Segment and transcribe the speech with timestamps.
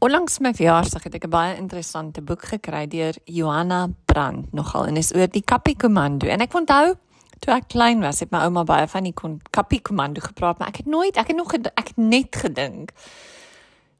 [0.00, 4.96] Onlangs my verjaarsdag het ek 'n baie interessante boek gekry deur Johanna Brand nogal en
[4.96, 6.26] is oor die Kappie Kommando.
[6.26, 6.94] En ek onthou
[7.38, 9.14] toe ek klein was, het my ouma baie van die
[9.50, 12.92] Kappie Kommando gepraat, maar ek het nooit, ek het nog ek het net gedink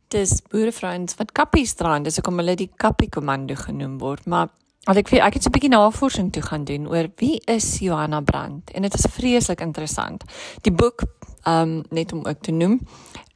[0.09, 4.27] dis boerevrouens wat kappies dra en dis hoekom hulle die Kappie Kommando genoem word.
[4.27, 4.49] Maar
[4.89, 8.21] al ek ek het so 'n bietjie navorsing toe gaan doen oor wie is Johanna
[8.21, 10.25] Brand en dit is vreeslik interessant.
[10.63, 11.03] Die boek
[11.47, 12.81] um, net om ook te noem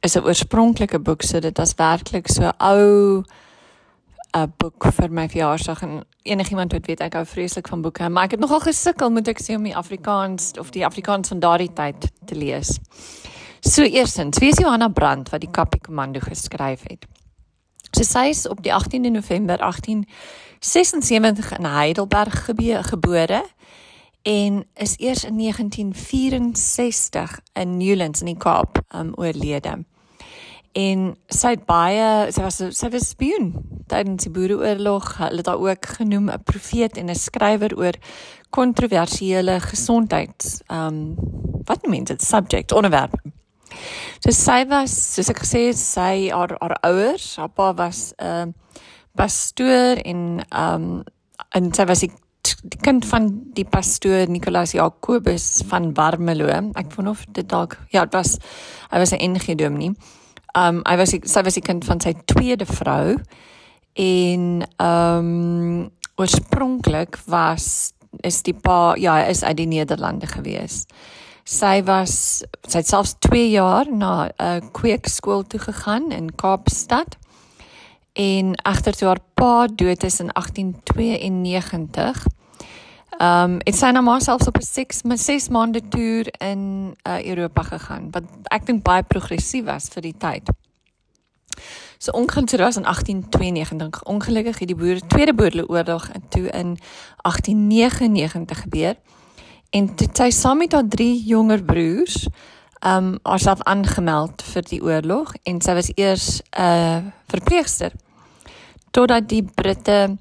[0.05, 3.23] is 'n oorspronklike boek, so dit was werklik so ou
[4.35, 8.23] 'n boek vir my verjaarsdag en enigiemand wat weet ek hou vreeslik van boeke, maar
[8.23, 11.73] ek het nogal gesukkel moet ek sê om die Afrikaans of die Afrikaans van daardie
[11.73, 12.79] tyd te lees.
[13.61, 17.05] So eerstens, wie is Johanna Brandt wat die Kappie Kommando geskryf het?
[17.91, 22.45] So sy is op die 18de November 1876 in Heidelberg
[22.91, 23.43] gebore
[24.25, 29.83] en is eers in 1964 in Newlands in die Kaap um oorlede.
[30.73, 33.51] En sy het baie sy was sy was spioen
[33.91, 35.11] tydens die boereoorlog.
[35.19, 37.93] Hulle het haar ook genoem 'n profeet en 'n skrywer oor
[38.49, 41.15] kontroversiële gesondheids um
[41.65, 42.21] wat noem dit?
[42.21, 43.13] Subject onderwerp.
[44.19, 48.25] So sy was soos ek gesê het sy haar haar ouers haar pa was 'n
[48.25, 48.45] uh,
[49.15, 51.03] pastoor en um
[51.51, 52.11] en sy was die,
[52.65, 58.05] die kind van die pastoor Nicolaas Jacobus van Warmelo ek wonder of dit dalk ja
[58.05, 58.37] dit was
[58.91, 59.95] hy was 'n NG dominee
[60.55, 63.17] Um hy was sy was die kind van sy tweede vrou
[63.99, 67.91] en um oorspronklik was
[68.23, 70.85] is die pa ja, hy is uit die Nederlande gewees.
[71.43, 72.15] Sy was
[72.63, 77.17] sy het selfs 2 jaar na 'n uh, kweekskool toe gegaan in Kaapstad.
[78.15, 82.25] En agter toe haar pa dood is in 1892
[83.17, 86.95] Ehm um, ek sy nou maar selfs op 'n 6 my 6 maande toer in
[87.07, 90.49] uh, Europa gegaan wat ek dink baie progressief was vir die tyd.
[91.97, 96.77] So ongelukkig was in 1892 ongelukkig het die boere Tweede Boereoorlog en toe in
[97.21, 98.95] 1899 gebeur.
[99.69, 102.27] En toe sy saam met haar drie jonger broers
[102.79, 107.91] ehm um, haarself aangemeld vir die oorlog en sy was eers 'n uh, verpleegster
[108.91, 110.17] totdat die Britte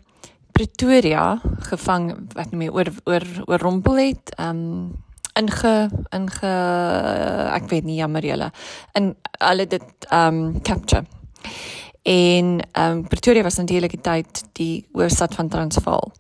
[0.54, 4.34] Pretoria gevang wat nou meer oor oor oor rompel het.
[4.38, 4.94] Um
[5.34, 5.74] inge
[6.14, 6.50] inge
[7.56, 8.52] ek weet nie jammer julle.
[8.94, 11.02] In hulle dit um capture.
[12.06, 16.12] En um Pretoria was natuurlik die tyd die hoofstad van Transvaal.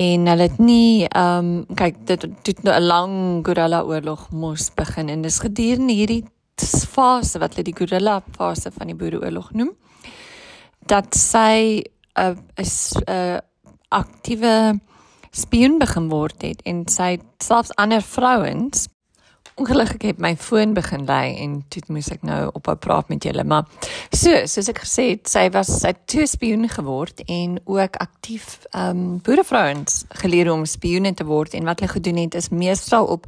[0.00, 5.08] En hulle het nie um kyk dit het nou 'n lang gorilla oorlog moes begin
[5.08, 6.24] en dis gedurende hierdie
[6.88, 9.74] fase wat hulle die gorilla fase van die boereoorlog noem
[10.86, 11.82] dat sy
[12.14, 13.38] 'n 'n uh,
[13.88, 14.80] aktiewe
[15.30, 18.88] spioen begin word het en sy selfs ander vrouens.
[19.54, 23.22] Ongelukkig het my foon begin lei en toe moet ek nou op 'n praat met
[23.22, 23.64] julle maar
[24.10, 28.90] so soos ek gesê het sy was sy toe spioen geword en ook aktief ehm
[28.90, 33.26] um, boerevrouens geleer om spioene te word en wat hulle gedoen het is meestal op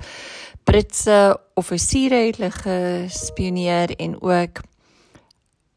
[0.65, 4.63] Britse offisiere het hulle gespioneer en ook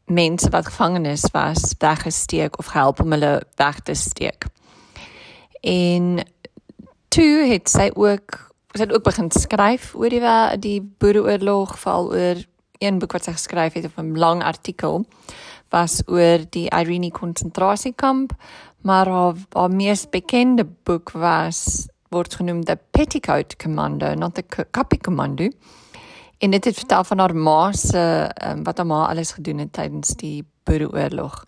[0.09, 4.45] mense wat gevangenes was weggesteek of gehelp om hulle weg te steek.
[5.61, 6.19] En
[7.07, 10.21] toe het sy ook sy het ook begin skryf oor die
[10.61, 12.43] die boereoorlog, veral oor
[12.79, 15.05] een boek wat sy geskryf het of 'n lang artikel
[15.69, 18.33] was oor die Irene konsentrasiekamp,
[18.81, 24.97] maar haar, haar mees bekende boek was word genoem The Petticoat Commando, not the Copy
[24.97, 25.49] Commando.
[26.39, 29.73] En dit het vertel van haar ma se um, wat haar ma alles gedoen het
[29.73, 31.43] tydens die Boereoorlog.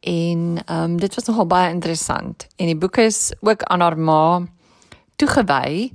[0.00, 2.46] En ehm um, dit was nogal baie interessant.
[2.56, 4.42] En die boek is ook aan haar ma
[5.16, 5.92] toegewy.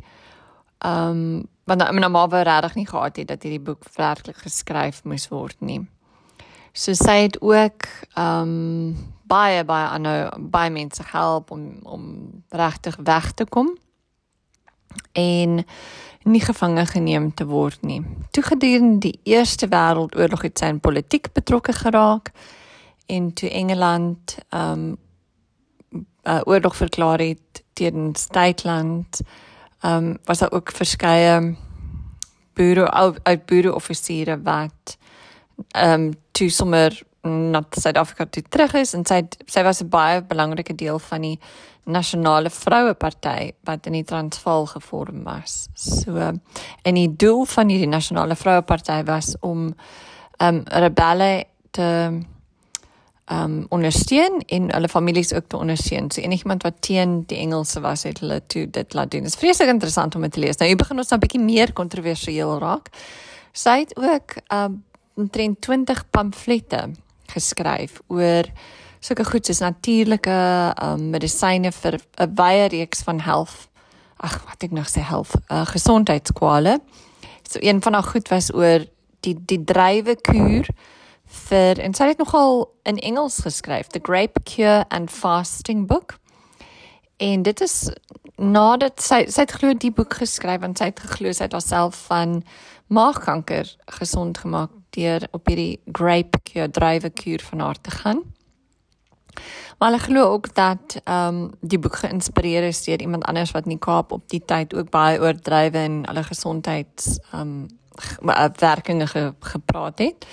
[0.77, 5.03] Ehm um, want haar ma wou regtig nie gehad het dat hierdie boek werklik geskryf
[5.03, 5.87] moes word nie.
[6.71, 12.03] So sy het ook ehm um, baie baie ander baie mense help om om
[12.49, 13.77] regtig weg te kom.
[15.11, 15.65] En
[16.23, 18.01] nie gevange geneem te word nie.
[18.31, 22.31] Toe gedurende die Eerste Wêreldoorlog het sy in politiek betrokke geraak
[23.09, 24.97] en toe Engeland um
[26.23, 29.21] uh, oorlog verklaar het teen Duitsland,
[29.85, 31.55] um was daar ook verskeie
[32.53, 32.91] boere
[33.23, 34.97] uit boere offisiere wat
[35.77, 40.75] um toe sommer na Suid-Afrika toe terug is en sy sy was 'n baie belangrike
[40.75, 41.39] deel van die
[41.83, 45.67] nasionale vroue party wat in die Transvaal gevorm was.
[45.73, 46.15] So
[46.83, 49.75] en die doel van hierdie nasionale vroue party was om
[50.39, 52.19] um rebelle te
[53.31, 56.11] um ondersteun en hulle families ook te ondersteun.
[56.11, 59.23] So enigiemand wat teen die Engelse was, het hulle toe dit laat doen.
[59.23, 60.57] Dit is vreeslik interessant om dit te lees.
[60.57, 62.89] Nou hier begin ons nou 'n bietjie meer kontroversieel raak.
[63.51, 64.83] Sy het ook um
[65.15, 66.89] omtrent 20 pamflette
[67.33, 68.49] geskryf oor
[68.99, 70.37] sulke goed soos natuurlike
[70.83, 73.69] um, medisyne vir 'n baie reeks van health
[74.19, 76.79] ag wat ek nog sê health uh, gesondheidskwale.
[77.47, 78.85] So een van haar goed was oor
[79.23, 80.67] die die drywe kuur
[81.49, 86.17] vir en sy het nogal in Engels geskryf, The Grape Cure and Fasting Book.
[87.17, 87.89] En dit is
[88.35, 91.95] nadat sy sy het glo die boek geskryf en sy het geglo sy het haarself
[92.07, 92.41] van
[92.87, 93.67] maagkanker
[93.99, 98.21] gesond gemaak deur op hierdie grape cure drywe kuur van haar te gaan.
[99.79, 103.63] Maar ek glo ook dat ehm um, die boek geïnspireer is deur iemand anders wat
[103.63, 107.67] in die Kaap op die tyd ook baie oor drywe en hulle gesondheids ehm um,
[108.59, 110.27] werkinge ge, gepraat het.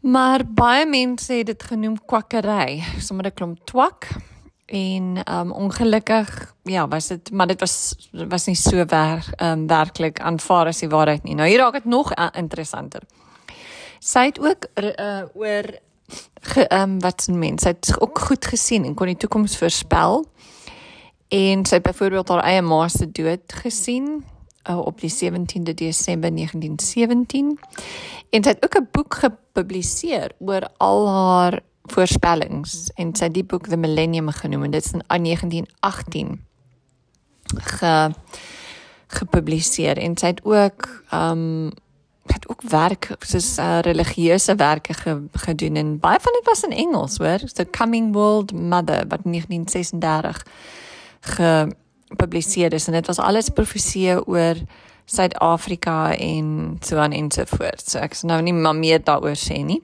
[0.00, 4.06] Maar baie mense het dit genoem kwakkery, sommer 'n klomp twak
[4.70, 10.20] en um ongelukkig ja was dit maar dit was was nie so ver um werklik
[10.20, 13.02] aanvaar as die waarheid nie nou hier raak dit nog uh, interessanter
[14.00, 15.68] sy het ook uh, oor
[16.40, 17.62] ge, um wat 'n mens?
[17.62, 20.24] Sy het ook goed gesien en kon die toekoms voorspel.
[21.28, 24.24] En sy het byvoorbeeld haar eie ma se dood gesien
[24.68, 27.58] uh, op die 17de Desember 1917
[28.30, 32.90] en sy het ook 'n boek gepubliseer oor al haar voorspellings.
[32.94, 36.44] En sy die boek The Millennium genoem en dit is in 1918
[37.54, 38.10] ge
[39.06, 39.98] gepubliseer.
[39.98, 41.70] En sy het ook um
[42.26, 46.72] het ook werk soos uh, religieuse werke ge, gedoen en baie van dit was in
[46.72, 47.38] Engels hoor.
[47.44, 50.46] So Coming World Mother wat in 1936
[51.20, 54.56] gepubliseer is en dit was alles profeseë oor
[55.04, 57.82] Suid-Afrika en so aan en so voort.
[57.90, 59.80] So ek sal nou nie maar meer daaroor sê nie.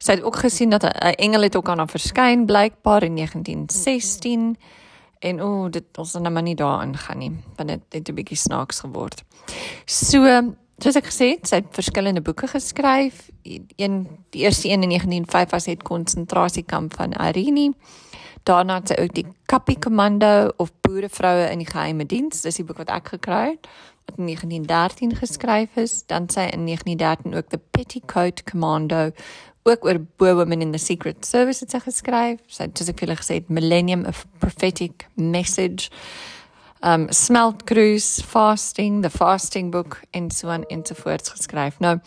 [0.00, 4.56] Sy het ook gesien dat 'n engel het ook aan haar verskyn blykbaar in 1916
[5.18, 8.08] en o, oh, dit ons dan nou maar nie daarin gaan nie, want dit het
[8.08, 9.22] 'n bietjie snaaks geword.
[9.84, 10.24] So,
[10.84, 13.28] soos ek gesê het, sy het verskillende boeke geskryf.
[13.44, 14.02] Een
[14.34, 17.70] die eerste een in 1905 was het konsentrasiekamp van Arini.
[18.48, 22.64] Daarna het sy ook die Kappie Kommando of Boerevroue in die geheime diens, dis die
[22.64, 23.68] boek wat ek gekry het
[24.10, 29.10] wat in 1913 geskryf is, dan sy in 1913 ook the Petticoat Commando
[29.62, 32.40] ook oor Bo Women in the Secret Service het sy geskryf.
[32.48, 35.90] Sy het soos ek vir julle gesê het Millennium of Prophetic Message.
[36.82, 41.78] Um Smelt Cruise, Fasting, the Fasting Book en so aan en so voort geskryf.
[41.78, 41.98] Nou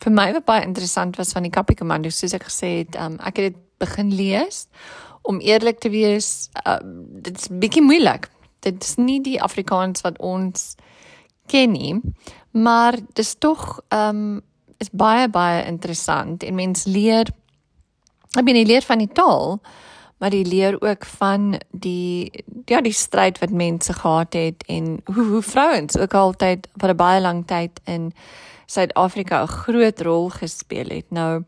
[0.00, 3.18] vir my wat baie interessant was van die Kappie Kommando, soos ek gesê het, um
[3.18, 4.66] ek het dit begin lees
[5.22, 6.78] om eerlik te wees, uh,
[7.26, 8.30] dit's bietjie moeilik.
[8.64, 10.76] Dit is nie die Afrikaans wat ons
[11.50, 11.98] ken nie,
[12.56, 14.40] maar dis tog um
[14.80, 17.28] is baie baie interessant en mens leer
[18.38, 19.58] ek bedoel jy leer van die taal
[20.20, 25.24] maar jy leer ook van die ja die stryd wat mense gehad het en hoe
[25.24, 28.12] hoe vrouens ook altyd vir 'n baie lang tyd in
[28.66, 31.10] Suid-Afrika 'n groot rol gespeel het.
[31.10, 31.44] Nou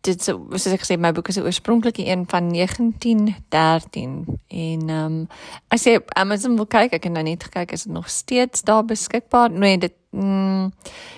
[0.00, 5.28] dit so soos ek gesê my boek is oorspronklik een van 1913 en ehm um,
[5.68, 8.84] as jy Amazon wil kyk ek het nou net gekyk is dit nog steeds daar
[8.84, 9.50] beskikbaar?
[9.50, 10.72] Nee dit mm,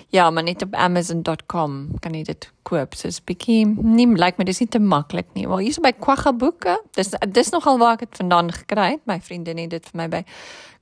[0.09, 2.95] ja maar net op amazon.com kan jy dit koop.
[2.95, 5.49] So 'n bietjie nie lyk like my dis nie te maklik nie.
[5.49, 9.07] Wel hier's by Kwagga boeke dis dis nogal waar ek dit vandaan gekry het.
[9.07, 10.25] My vriendin het dit vir my by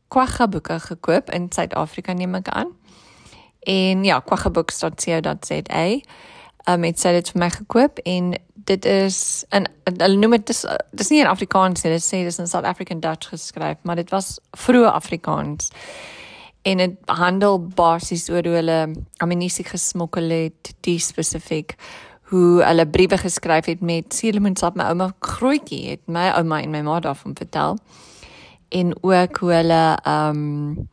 [0.08, 2.73] Kwagga boeke gekoop in Suid-Afrika neem ek aan.
[3.61, 5.85] En ja kwaggaboeks.co.za
[6.68, 8.35] um, het sy dit vir my gekoop en
[8.68, 9.18] dit is
[9.56, 10.64] in hulle noem dit dis
[10.97, 14.11] dis nie in Afrikaans nie, dit sê dis in South African Dutch geskryf, maar dit
[14.14, 15.73] was vroeë Afrikaans.
[16.68, 18.78] En dit handel basies oor hoe hulle
[19.25, 21.76] ammunisie gesmokkel het, die spesifiek
[22.28, 26.82] hoe hulle briewe geskryf het met suurlemoensap my ouma grootjie het my ouma en my
[26.84, 27.78] ma daarvan vertel.
[28.68, 30.88] En ook hoe hulle ehm um,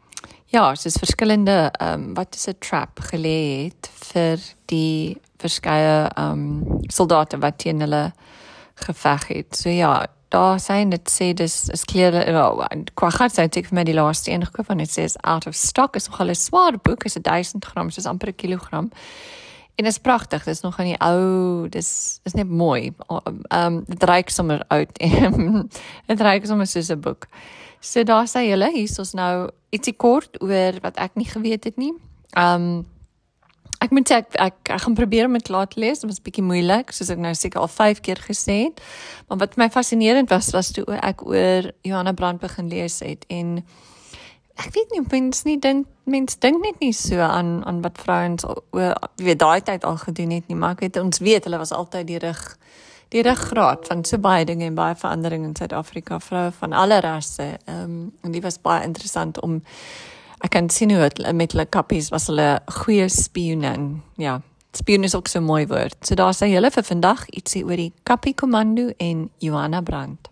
[0.54, 4.40] ja, soos verskillende ehm um, wat is 'n trap gelê het vir
[4.72, 8.14] die verskeie um soldate wat teen hulle
[8.76, 9.56] geveg het.
[9.56, 12.66] So ja, daar sê dit sê dis is klere oh,
[13.00, 15.56] kwagat sê ek vir my die laaste een gekoop van dit sê is out of
[15.56, 18.92] stock is nog 'n swaar boek is 1000 gram soos amper 'n kilogram.
[19.76, 22.94] En is pragtig, dit is nog aan die ou, dis is net mooi.
[23.52, 24.92] Um dit reik sommer oud.
[26.10, 27.28] dit reik sommer soos 'n boek.
[27.80, 31.64] So daar sê julle, hier is ons nou ietsie kort oor wat ek nie geweet
[31.64, 31.94] het nie.
[32.38, 32.86] Um
[33.86, 36.02] Ek moet sê ek, ek ek gaan probeer om dit klaar te lees.
[36.02, 38.82] Dit was 'n bietjie moeilik, soos ek nou seker al 5 keer gesê het.
[39.28, 43.64] Maar wat my fascinerend was was toe ek oor Johanna Brand begin lees het en
[44.56, 48.46] ek weet nie mens nie dink mens dink net nie so aan aan wat vrouens
[48.72, 51.72] oor weet daai tyd al gedoen het nie, maar ek weet ons weet hulle was
[51.72, 52.58] altyd die rug
[53.10, 57.58] die ruggraat van so baie dinge en baie veranderinge in Suid-Afrika, vroue van alle rasse.
[57.66, 59.62] Ehm um, en dit was baie interessant om
[60.44, 63.88] ek kan sien hoe hulle met hulle kappies was hulle goeie spioene en
[64.18, 64.42] ja
[64.76, 65.96] Spioen is ook so 'n mooi woord.
[66.02, 70.30] So daar sê julle vir vandag ietsie oor die Kappie Kommando en Johanna Brandt.